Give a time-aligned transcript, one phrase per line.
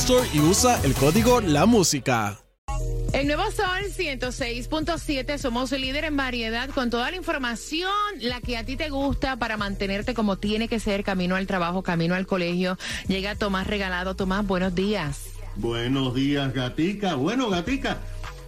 [0.00, 2.40] Store y usa el código La Música.
[3.12, 7.90] El nuevo Sol 106.7, somos el líder en variedad con toda la información,
[8.20, 11.82] la que a ti te gusta para mantenerte como tiene que ser, camino al trabajo,
[11.82, 12.78] camino al colegio.
[13.08, 14.14] Llega Tomás Regalado.
[14.16, 15.18] Tomás, buenos días.
[15.56, 17.14] Buenos días, Gatica.
[17.16, 17.98] Bueno, Gatica,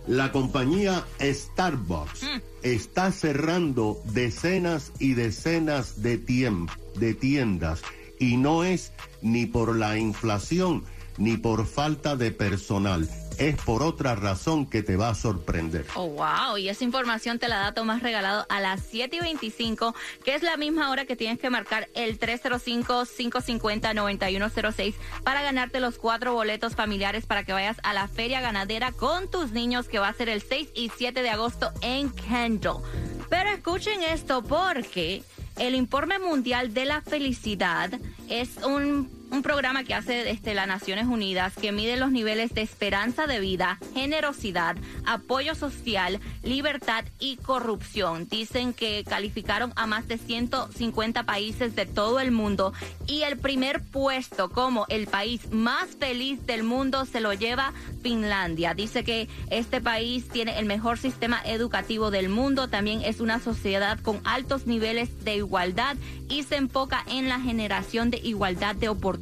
[0.06, 2.24] la compañía Starbucks
[2.62, 7.82] está cerrando decenas y decenas de, tiem- de tiendas
[8.18, 10.84] y no es ni por la inflación
[11.18, 13.08] ni por falta de personal.
[13.38, 15.86] Es por otra razón que te va a sorprender.
[15.94, 16.58] Oh, wow.
[16.58, 20.42] Y esa información te la da Tomás Regalado a las 7 y 25, que es
[20.42, 27.26] la misma hora que tienes que marcar el 305-550-9106 para ganarte los cuatro boletos familiares
[27.26, 30.42] para que vayas a la feria ganadera con tus niños, que va a ser el
[30.42, 32.82] 6 y 7 de agosto en Kendall.
[33.30, 35.22] Pero escuchen esto porque
[35.58, 37.90] el Informe Mundial de la Felicidad
[38.28, 42.60] es un un programa que hace desde las Naciones Unidas que mide los niveles de
[42.60, 44.76] esperanza de vida, generosidad,
[45.06, 48.28] apoyo social, libertad y corrupción.
[48.28, 52.74] Dicen que calificaron a más de 150 países de todo el mundo
[53.06, 57.72] y el primer puesto como el país más feliz del mundo se lo lleva
[58.02, 58.74] Finlandia.
[58.74, 63.98] Dice que este país tiene el mejor sistema educativo del mundo, también es una sociedad
[64.00, 65.96] con altos niveles de igualdad
[66.28, 69.21] y se enfoca en la generación de igualdad de oportunidades.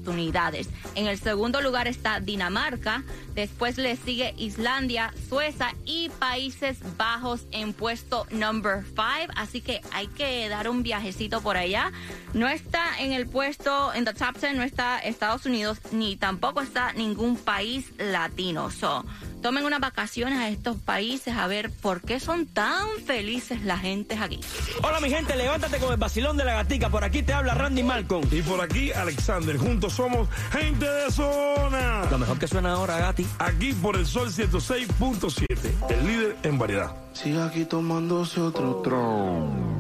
[0.94, 7.72] En el segundo lugar está Dinamarca, después le sigue Islandia, Suecia y Países Bajos en
[7.72, 11.92] puesto number 5, así que hay que dar un viajecito por allá.
[12.34, 16.60] No está en el puesto, en the top 10 no está Estados Unidos, ni tampoco
[16.60, 18.70] está ningún país latino.
[18.70, 19.04] So,
[19.40, 24.16] tomen unas vacaciones a estos países a ver por qué son tan felices la gente
[24.18, 24.40] aquí.
[24.82, 26.88] Hola mi gente, levántate con el vacilón de la gatica.
[26.90, 28.26] Por aquí te habla Randy Malcolm.
[28.30, 29.56] Y por aquí, Alexander.
[29.56, 32.04] Juntos somos gente de zona.
[32.10, 33.26] Lo mejor que suena ahora, Gati.
[33.38, 36.94] Aquí por el Sol 106.7, el líder en variedad.
[37.12, 39.70] Sigue aquí tomándose otro tron.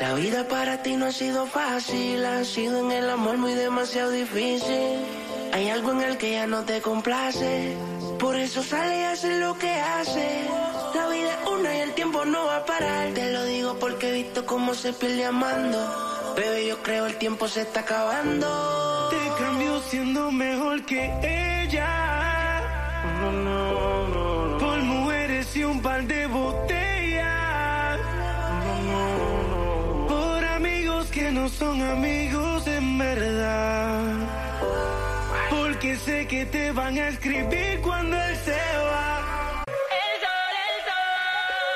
[0.00, 4.10] La vida para ti no ha sido fácil, ha sido en el amor muy demasiado
[4.10, 5.27] difícil.
[5.58, 7.76] Hay algo en el que ya no te complace,
[8.20, 10.46] por eso sale y hace lo que hace.
[10.94, 13.08] La vida es una y el tiempo no va a parar.
[13.12, 15.78] Te lo digo porque he visto cómo se pierde amando.
[16.36, 19.08] Bebé, yo creo el tiempo se está acabando.
[19.10, 21.06] Te cambio siendo mejor que
[21.64, 22.62] ella.
[24.60, 27.98] Por mujeres y un par de botellas.
[30.06, 32.47] Por amigos que no son amigos
[36.50, 39.64] te van a escribir cuando él se va.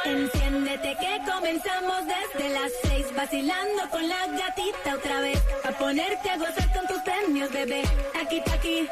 [0.04, 6.36] Enciéndete que comenzamos desde las seis vacilando con la gatita otra vez a ponerte a
[6.38, 7.82] gozar con tus premios bebé
[8.20, 8.88] aquí pa' aquí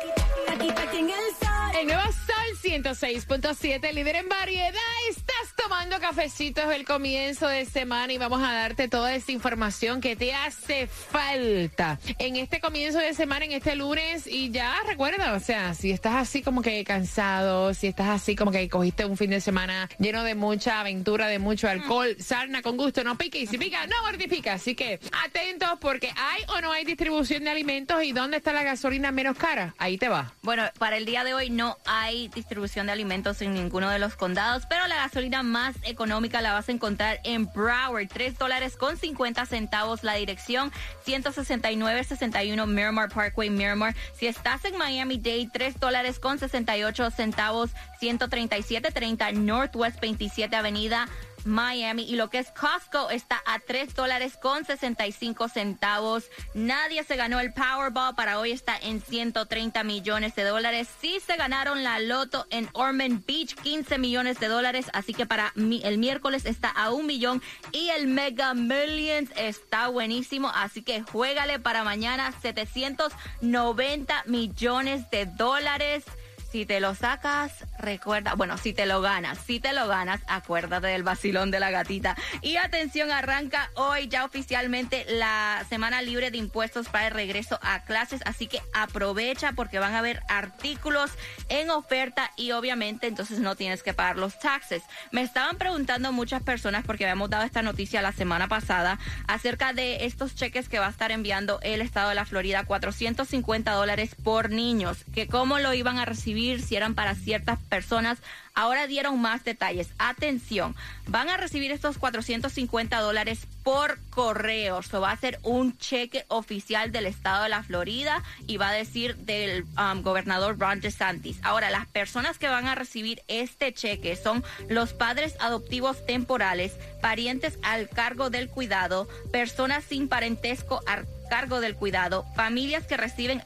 [0.48, 4.80] aquí pa' aquí en el sol El nuevo Sol 106.7, líder en variedad.
[5.10, 10.16] Estás tomando cafecitos el comienzo de semana y vamos a darte toda esa información que
[10.16, 14.26] te hace falta en este comienzo de semana, en este lunes.
[14.26, 18.50] Y ya recuerda, o sea, si estás así como que cansado, si estás así como
[18.50, 22.76] que cogiste un fin de semana lleno de mucha aventura, de mucho alcohol, sarna con
[22.76, 24.54] gusto, no pique y si pica, no mortifica.
[24.54, 28.62] Así que atentos porque hay o no hay distribución de alimentos y dónde está la
[28.62, 29.74] gasolina menos cara.
[29.78, 30.32] Ahí te va.
[30.42, 34.16] Bueno, para el día de hoy no hay distribución de alimentos en ninguno de los
[34.16, 38.96] condados, pero la gasolina más económica la vas a encontrar en Broward, 3 dólares con
[38.96, 40.72] 50 centavos la dirección,
[41.06, 43.94] 169-61 Miramar Parkway, Miramar.
[44.14, 47.70] Si estás en Miami-Dade, 3 dólares con 68 centavos,
[48.00, 51.08] 137-30 Northwest 27 Avenida.
[51.44, 56.24] Miami y lo que es Costco está a 3 dólares con 65 centavos.
[56.54, 60.88] Nadie se ganó el Powerball, para hoy está en 130 millones de dólares.
[61.00, 65.52] Sí se ganaron la Loto en Ormond Beach, 15 millones de dólares, así que para
[65.56, 67.42] el miércoles está a un millón
[67.72, 76.04] y el Mega Millions está buenísimo, así que juégale para mañana 790 millones de dólares.
[76.50, 80.88] Si te lo sacas, recuerda, bueno, si te lo ganas, si te lo ganas, acuérdate
[80.88, 82.16] del vacilón de la gatita.
[82.42, 87.84] Y atención, arranca hoy ya oficialmente la semana libre de impuestos para el regreso a
[87.84, 91.12] clases, así que aprovecha porque van a haber artículos
[91.50, 94.82] en oferta y obviamente entonces no tienes que pagar los taxes.
[95.12, 98.98] Me estaban preguntando muchas personas porque habíamos dado esta noticia la semana pasada
[99.28, 103.70] acerca de estos cheques que va a estar enviando el estado de la Florida, 450
[103.70, 108.18] dólares por niños, que cómo lo iban a recibir si eran para ciertas personas.
[108.60, 109.88] Ahora dieron más detalles.
[109.96, 110.76] Atención,
[111.06, 114.80] van a recibir estos 450 dólares por correo.
[114.80, 118.74] Eso va a ser un cheque oficial del estado de la Florida y va a
[118.74, 121.38] decir del um, gobernador Ron DeSantis.
[121.42, 127.58] Ahora, las personas que van a recibir este cheque son los padres adoptivos temporales, parientes
[127.62, 130.82] al cargo del cuidado, personas sin parentesco
[131.30, 133.42] cargo del cuidado, familias que reciben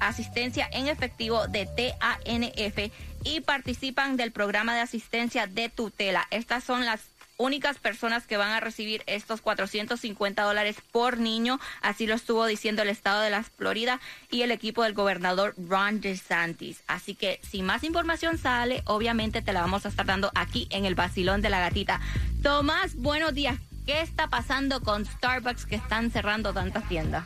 [0.00, 2.92] asistencia en efectivo de TANF
[3.26, 6.26] y participan del programa de asistencia de tutela.
[6.30, 7.00] Estas son las
[7.38, 12.82] únicas personas que van a recibir estos 450 dólares por niño, así lo estuvo diciendo
[12.82, 14.00] el estado de la Florida
[14.30, 16.82] y el equipo del gobernador Ron DeSantis.
[16.86, 20.84] Así que si más información sale, obviamente te la vamos a estar dando aquí en
[20.84, 22.00] el Basilón de la Gatita.
[22.42, 23.58] Tomás, buenos días.
[23.84, 27.24] ¿Qué está pasando con Starbucks que están cerrando tantas tiendas?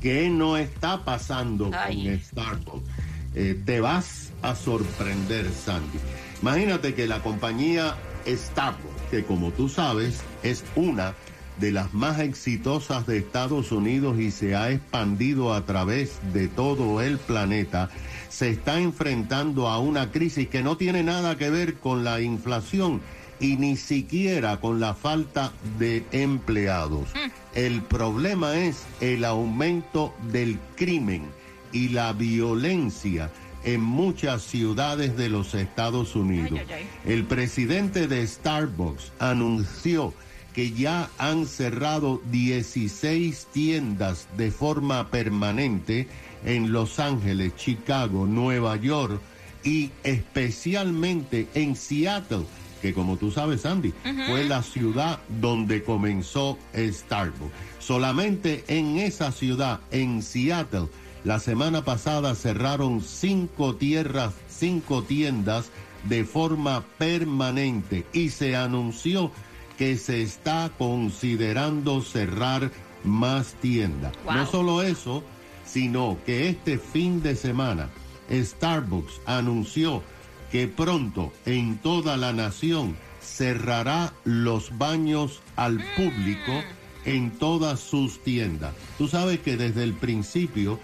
[0.00, 2.99] ¿Qué no está pasando con Starbucks?
[3.34, 5.98] Eh, te vas a sorprender, Sandy.
[6.42, 7.96] Imagínate que la compañía
[8.26, 11.14] Starbucks, que como tú sabes es una
[11.58, 17.02] de las más exitosas de Estados Unidos y se ha expandido a través de todo
[17.02, 17.90] el planeta,
[18.30, 23.00] se está enfrentando a una crisis que no tiene nada que ver con la inflación
[23.38, 27.08] y ni siquiera con la falta de empleados.
[27.14, 27.30] Mm.
[27.54, 31.39] El problema es el aumento del crimen
[31.72, 33.30] y la violencia
[33.64, 36.60] en muchas ciudades de los Estados Unidos.
[37.04, 40.14] El presidente de Starbucks anunció
[40.54, 46.08] que ya han cerrado 16 tiendas de forma permanente
[46.44, 49.20] en Los Ángeles, Chicago, Nueva York
[49.62, 52.46] y especialmente en Seattle
[52.80, 53.92] que como tú sabes, Andy,
[54.26, 57.52] fue la ciudad donde comenzó Starbucks.
[57.78, 60.88] Solamente en esa ciudad, en Seattle,
[61.24, 65.70] la semana pasada cerraron cinco tierras, cinco tiendas
[66.04, 69.30] de forma permanente y se anunció
[69.76, 72.70] que se está considerando cerrar
[73.04, 74.12] más tiendas.
[74.24, 75.22] No solo eso,
[75.64, 77.90] sino que este fin de semana
[78.30, 80.02] Starbucks anunció
[80.50, 86.62] que pronto en toda la nación cerrará los baños al público
[87.04, 88.74] en todas sus tiendas.
[88.98, 90.78] Tú sabes que desde el principio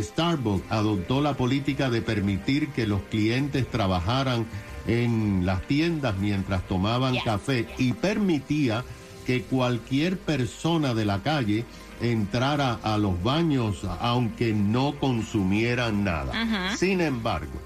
[0.00, 4.46] Starbucks adoptó la política de permitir que los clientes trabajaran
[4.86, 8.84] en las tiendas mientras tomaban café y permitía
[9.26, 11.64] que cualquier persona de la calle
[12.00, 16.74] entrara a los baños aunque no consumieran nada.
[16.76, 17.60] Sin embargo,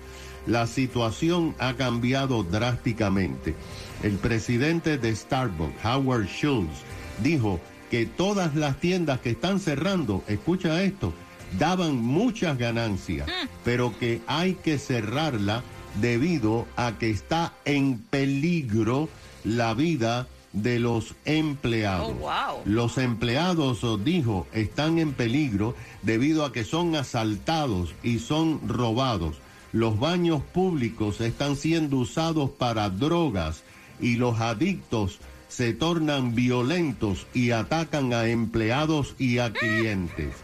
[0.47, 3.55] la situación ha cambiado drásticamente.
[4.03, 6.83] El presidente de Starbucks, Howard Schultz,
[7.23, 7.61] dijo
[7.91, 11.15] que todas las tiendas que están cerrando, escucha esto,
[11.59, 13.49] daban muchas ganancias, mm.
[13.65, 15.63] pero que hay que cerrarla
[16.01, 19.09] debido a que está en peligro
[19.45, 22.15] la vida de los empleados.
[22.23, 29.37] Oh, los empleados, dijo, están en peligro debido a que son asaltados y son robados
[29.77, 33.63] los baños públicos están siendo usados para drogas
[34.01, 40.35] y los adictos se tornan violentos y atacan a empleados y a clientes.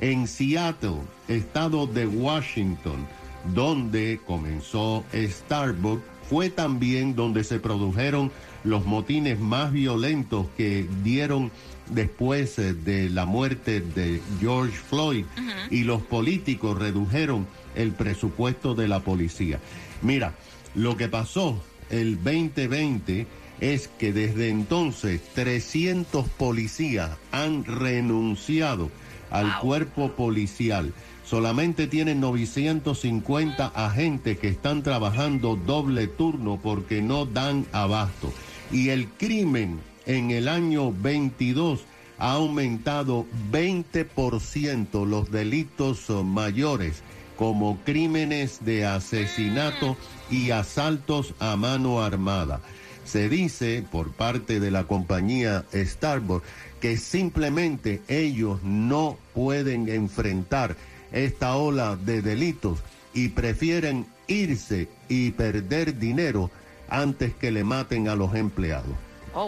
[0.00, 3.06] En Seattle, estado de Washington,
[3.54, 8.30] donde comenzó Starbucks, fue también donde se produjeron
[8.64, 11.50] los motines más violentos que dieron
[11.90, 15.24] después eh, de la muerte de George Floyd
[15.70, 19.58] y los políticos redujeron el presupuesto de la policía.
[20.02, 20.34] Mira,
[20.74, 23.26] lo que pasó el 2020
[23.60, 28.90] es que desde entonces 300 policías han renunciado
[29.30, 30.92] al cuerpo policial.
[31.24, 38.32] Solamente tienen 950 agentes que están trabajando doble turno porque no dan abasto.
[38.72, 41.80] Y el crimen en el año 22
[42.18, 47.02] ha aumentado 20% los delitos mayores
[47.36, 49.96] como crímenes de asesinato
[50.30, 52.60] y asaltos a mano armada.
[53.08, 56.46] Se dice por parte de la compañía Starbucks
[56.78, 60.76] que simplemente ellos no pueden enfrentar
[61.10, 62.80] esta ola de delitos
[63.14, 66.50] y prefieren irse y perder dinero
[66.90, 68.94] antes que le maten a los empleados.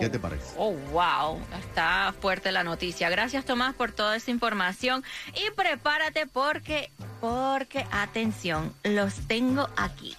[0.00, 0.55] ¿Qué te parece?
[0.57, 1.38] Oh, wow.
[1.59, 3.11] Está fuerte la noticia.
[3.11, 5.05] Gracias, Tomás, por toda esa información.
[5.35, 6.90] Y prepárate porque,
[7.21, 10.17] porque, atención, los tengo aquí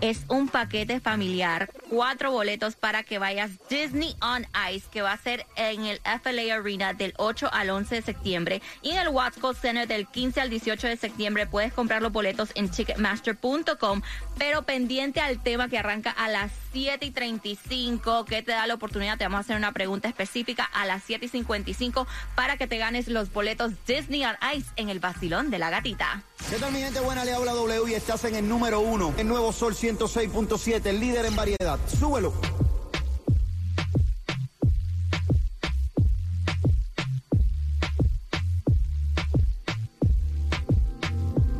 [0.00, 5.16] es un paquete familiar, cuatro boletos para que vayas Disney on Ice, que va a
[5.18, 9.54] ser en el FLA Arena del 8 al 11 de septiembre y en el Watco
[9.54, 11.46] Center del 15 al 18 de septiembre.
[11.46, 14.02] Puedes comprar los boletos en ticketmaster.com,
[14.40, 18.72] pero pendiente al tema que arranca a las 7 y 35, que te da la
[18.72, 22.66] oportunidad, te vamos a hacer una pregunta específica a las 7 y 55 para que
[22.66, 26.22] te ganes los boletos Disney on Ice en el Basilón de la Gatita.
[26.48, 27.26] ¿Qué tal mi gente buena?
[27.26, 31.26] Le habla W y estás en el número uno, el nuevo Sol 106.7, el líder
[31.26, 31.78] en variedad.
[31.86, 32.32] Súbelo.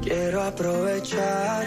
[0.02, 1.66] Quiero aprovechar,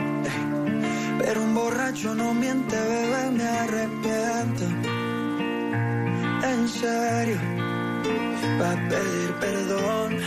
[1.23, 4.63] Pero un borracho no miente, bebé, me arrepiento.
[6.51, 7.37] En serio,
[8.59, 10.17] va a pedir perdón,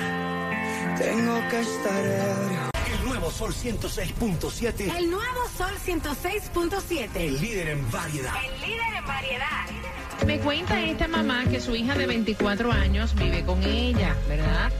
[0.97, 2.71] tengo que estar ebrio.
[2.87, 7.09] El nuevo Sol 106.7, El nuevo Sol 106.7.
[7.17, 8.35] el líder en variedad.
[8.45, 9.84] El líder en variedad.
[10.27, 14.73] Me cuenta esta mamá que su hija de 24 años vive con ella, ¿verdad?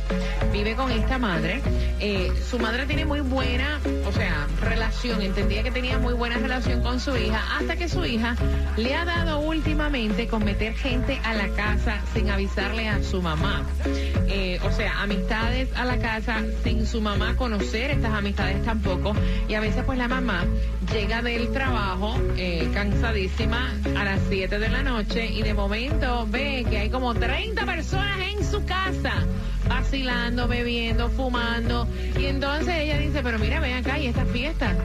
[0.53, 1.61] Vive con esta madre.
[2.01, 6.83] Eh, su madre tiene muy buena, o sea, relación, entendía que tenía muy buena relación
[6.83, 8.37] con su hija, hasta que su hija
[8.77, 13.65] le ha dado últimamente con meter gente a la casa sin avisarle a su mamá.
[14.29, 19.15] Eh, o sea, amistades a la casa sin su mamá conocer estas amistades tampoco.
[19.49, 20.45] Y a veces pues la mamá
[20.93, 26.65] llega del trabajo eh, cansadísima a las 7 de la noche y de momento ve
[26.69, 29.27] que hay como 30 personas en su casa
[29.69, 31.89] vacilando, bebiendo, fumando.
[32.19, 34.77] Y entonces ella dice, pero mira, ven acá y esta fiesta.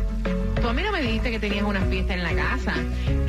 [0.60, 2.74] Tú a mí no me dijiste que tenías una fiesta en la casa.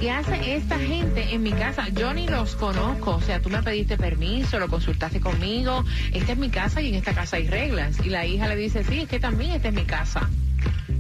[0.01, 1.89] ¿Qué hace esta gente en mi casa?
[1.91, 3.17] Yo ni los conozco.
[3.17, 5.85] O sea, tú me pediste permiso, lo consultaste conmigo.
[6.13, 8.05] Esta es mi casa y en esta casa hay reglas.
[8.05, 10.29] Y la hija le dice, sí, es que también esta es mi casa.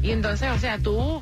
[0.03, 1.21] Y entonces, o sea, tú,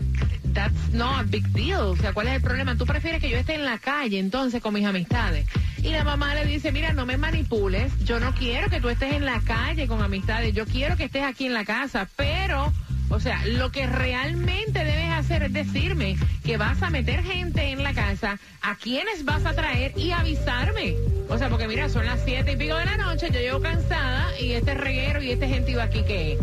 [0.53, 1.91] that's not a big deal.
[1.91, 2.77] O sea, ¿cuál es el problema?
[2.77, 5.47] Tú prefieres que yo esté en la calle entonces con mis amistades.
[5.83, 7.93] Y la mamá le dice, mira, no me manipules.
[8.05, 10.53] Yo no quiero que tú estés en la calle con amistades.
[10.55, 12.09] Yo quiero que estés aquí en la casa.
[12.17, 12.73] Pero,
[13.11, 17.83] o sea, lo que realmente debes hacer es decirme que vas a meter gente en
[17.83, 20.95] la casa, a quienes vas a traer y avisarme.
[21.29, 24.29] O sea, porque mira, son las siete y pico de la noche, yo llego cansada
[24.41, 26.39] y este reguero y este gentío aquí que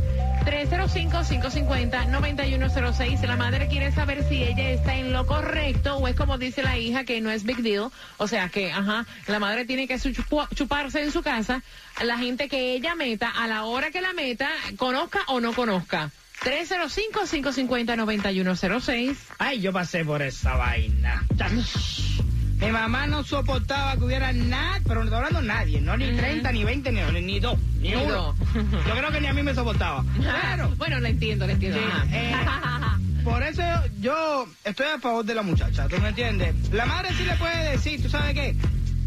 [0.45, 3.27] 305-550-9106.
[3.27, 6.77] La madre quiere saber si ella está en lo correcto o es como dice la
[6.77, 7.89] hija que no es big deal.
[8.17, 9.97] O sea que, ajá, la madre tiene que
[10.55, 11.63] chuparse en su casa
[12.03, 16.11] la gente que ella meta a la hora que la meta, conozca o no conozca.
[16.41, 19.15] 305-550-9106.
[19.39, 21.23] Ay, yo pasé por esa vaina.
[22.59, 26.51] Mi mamá no soportaba que hubiera nada, pero no estoy hablando nadie, no ni 30,
[26.51, 27.57] ni 20, ni, ni, ni dos,
[27.89, 28.35] ni, uno.
[28.53, 30.03] Yo creo que ni a mí me soportaba.
[30.51, 31.79] Pero, Bueno, la entiendo, la entiendo.
[31.79, 32.05] Sí, ajá.
[32.99, 33.61] eh, por eso
[33.99, 36.53] yo estoy a favor de la muchacha, ¿tú me entiendes?
[36.71, 38.55] La madre sí le puede decir, ¿tú sabes qué?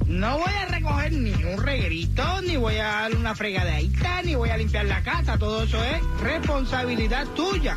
[0.07, 4.49] No voy a recoger ni un reguerito, ni voy a darle una fregadita, ni voy
[4.51, 5.37] a limpiar la casa.
[5.39, 7.77] Todo eso es responsabilidad tuya.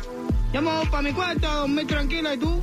[0.52, 2.60] Yo me voy para mi cuarto a dormir tranquila y tú,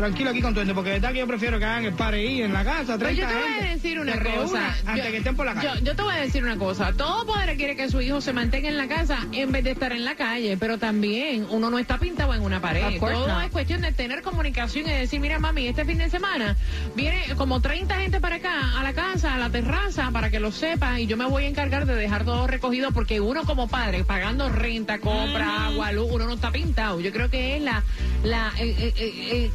[0.00, 2.42] tranquilo aquí con tu gente, porque de verdad que yo prefiero que hagan el party
[2.42, 4.74] en la casa, 30 Pero yo te voy a gente, decir una cosa.
[4.86, 5.68] Antes Yo- que estén por la calle.
[5.78, 6.92] Yo, yo te voy a decir una cosa.
[6.92, 9.92] Todo padre quiere que su hijo se mantenga en la casa en vez de estar
[9.92, 12.98] en la calle, pero también uno no está pintado en una pared.
[12.98, 16.56] Todo es cuestión de tener comunicación y decir, mira mami, este fin de semana
[16.96, 20.50] viene como 30 gente para acá, a la casa, a la terraza, para que lo
[20.52, 24.04] sepas, y yo me voy a encargar de dejar todo recogido porque uno como padre,
[24.04, 27.00] pagando renta, compra, agua, luz, uno no está pintado.
[27.00, 27.82] Yo creo que es la...
[28.24, 29.50] la el- el- el-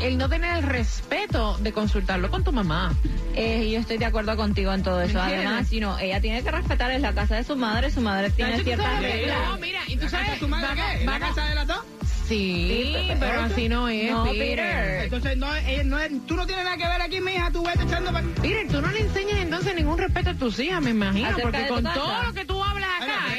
[0.00, 2.92] el- no tener el respeto de consultarlo con tu mamá.
[3.34, 5.20] Eh, yo estoy de acuerdo contigo en todo eso.
[5.20, 7.90] Además, you know, ella tiene que respetar es la casa de su madre.
[7.90, 9.38] Su madre tiene Nacho, ¿tú ciertas reglas.
[9.50, 10.40] No, mira, y tú ¿La casa sabes...
[10.40, 11.04] tu madre vamos- qué?
[11.04, 11.80] ¿La vamos- casa de las dos?
[12.26, 14.38] Sí, Sí, pero así no es, No, Peter.
[14.56, 15.02] Peter.
[15.04, 18.12] Entonces, no, es- no tú no tienes nada que ver aquí, mija, tú vete echando
[18.12, 18.26] para...
[18.40, 21.66] Peter, tú no le enseñas entonces ningún respeto a tus hijas, me imagino, Acerca porque
[21.68, 22.53] con todo lo que tú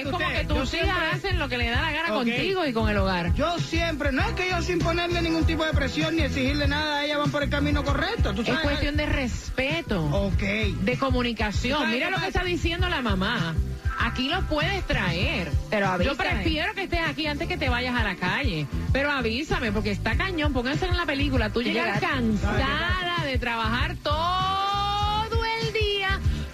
[0.09, 2.09] es como usted, que tus yo hijas siempre- hacen lo que le da la gana
[2.09, 3.33] contigo y con el hogar.
[3.35, 7.03] Yo siempre, no es que yo sin ponerle ningún tipo de presión ni exigirle nada,
[7.05, 10.41] ellas van por el camino correcto, tú Es cuestión de respeto, Ok.
[10.81, 11.79] de comunicación.
[11.79, 13.55] ¿Sabes Mira lo que está diciendo la mamá.
[13.97, 15.50] Aquí los puedes traer.
[15.69, 16.29] Pero Yo avísame.
[16.29, 18.67] prefiero que estés aquí antes que te vayas a la calle.
[18.91, 20.51] Pero avísame, porque está cañón.
[20.51, 21.50] Pónganse en la película.
[21.50, 24.64] Tú llegas cansada de trabajar todo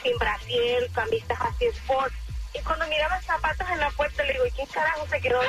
[0.03, 2.13] sin brasier, camisas así sport.
[2.55, 5.41] Y cuando miraba zapatos en la puerta, le digo, ¿y carajo se quedó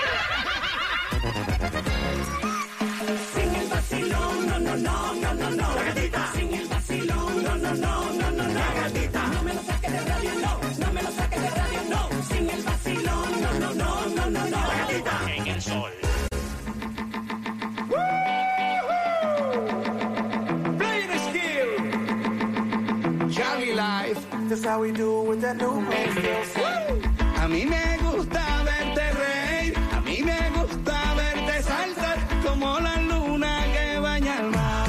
[3.34, 5.76] Sin el no, no, no, no, no, no, no,
[7.50, 9.19] no, no, no, no.
[25.50, 33.64] A mí me gusta verte reír, a mí me gusta verte saltar como la luna
[33.74, 34.86] que baña el mar.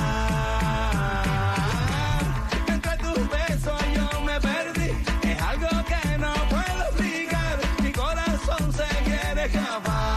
[3.01, 4.91] Tus besos yo me perdí,
[5.23, 7.59] es algo que no puedo explicar.
[7.83, 10.11] Mi corazón se quiere escapar.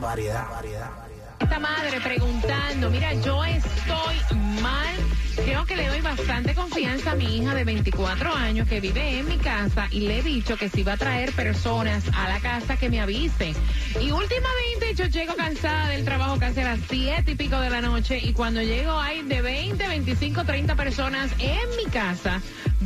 [0.00, 1.19] Variedad, variedad, variedad.
[1.50, 4.94] Esta madre preguntando, mira, yo estoy mal.
[5.34, 9.26] Creo que le doy bastante confianza a mi hija de 24 años que vive en
[9.26, 12.76] mi casa y le he dicho que si va a traer personas a la casa
[12.76, 13.52] que me avise.
[14.00, 17.80] Y últimamente yo llego cansada del trabajo casi a las 7 y pico de la
[17.80, 22.40] noche y cuando llego hay de 20, 25, 30 personas en mi casa,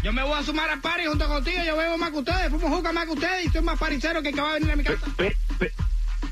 [0.03, 2.69] Yo me voy a sumar al party junto contigo, yo bebo más que ustedes, fumo
[2.77, 4.77] juca más que ustedes y soy más paricero que el que va a venir a
[4.77, 5.07] mi casa.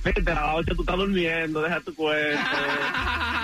[0.02, 2.40] Peter, a la noche tú estás durmiendo, deja tu cuerpo.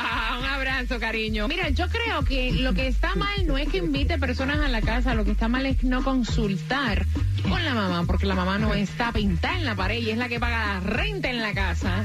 [1.49, 4.81] Mira, yo creo que lo que está mal no es que invite personas a la
[4.81, 7.07] casa, lo que está mal es no consultar
[7.43, 10.29] con la mamá, porque la mamá no está pintada en la pared y es la
[10.29, 12.03] que paga la renta en la casa.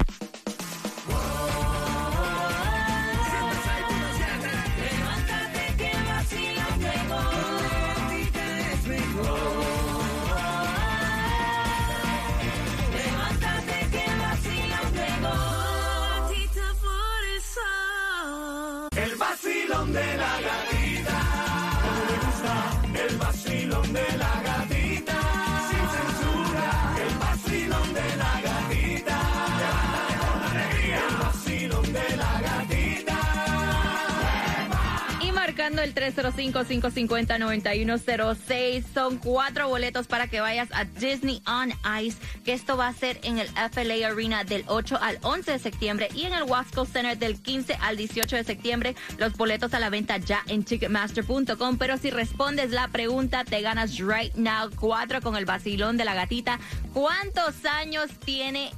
[35.75, 42.77] Marcando el 305-550-9106, son cuatro boletos para que vayas a Disney on Ice, que esto
[42.77, 46.33] va a ser en el FLA Arena del 8 al 11 de septiembre y en
[46.33, 48.95] el Wasco Center del 15 al 18 de septiembre.
[49.17, 53.97] Los boletos a la venta ya en Ticketmaster.com, pero si respondes la pregunta, te ganas
[53.97, 56.59] right now cuatro con el vacilón de la gatita.
[56.93, 58.71] ¿Cuántos años tiene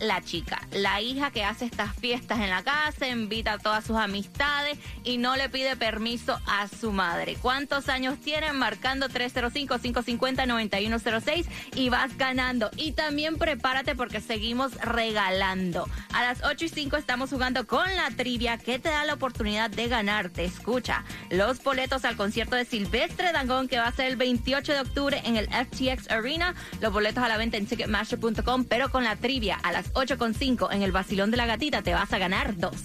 [0.00, 3.96] la chica, la hija que hace estas fiestas en la casa, invita a todas sus
[3.96, 7.36] amistades y no le pide permiso a su madre.
[7.40, 8.56] ¿Cuántos años tienen?
[8.56, 12.70] Marcando 305-550-9106 y vas ganando.
[12.76, 15.88] Y también prepárate porque seguimos regalando.
[16.12, 19.70] A las 8 y 5 estamos jugando con la trivia que te da la oportunidad
[19.70, 20.44] de ganarte.
[20.44, 24.80] Escucha, los boletos al concierto de Silvestre Dangón que va a ser el 28 de
[24.80, 26.54] octubre en el FTX Arena.
[26.80, 30.82] Los boletos a la venta en Ticketmaster.com, pero con la trivia a las 8.5 en
[30.82, 32.76] el Basilón de la Gatita te vas a ganar dos.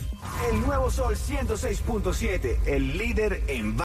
[0.51, 3.75] El nuevo Sol 106.7, el líder en